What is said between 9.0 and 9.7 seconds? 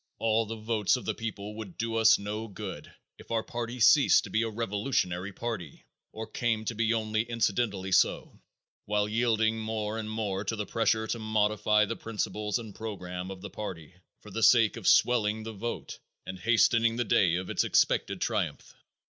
yielding